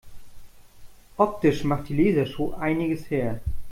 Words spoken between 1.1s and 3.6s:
Optisch macht die Lasershow einiges her.